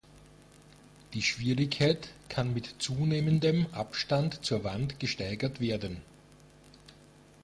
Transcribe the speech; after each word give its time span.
Die 1.13 1.21
Schwierigkeit 1.21 2.09
kann 2.27 2.55
mit 2.55 2.77
zunehmendem 2.79 3.67
Abstand 3.71 4.43
zur 4.43 4.63
Wand 4.63 4.99
gesteigert 4.99 5.59
werden. 5.61 6.01